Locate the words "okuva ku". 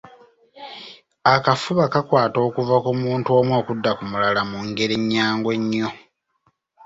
2.47-2.91